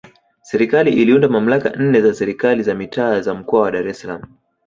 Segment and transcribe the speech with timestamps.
[0.41, 4.21] Serikali iliunda mamlaka nne za Serikali za Mitaa za Mkoa wa Dar es Salaam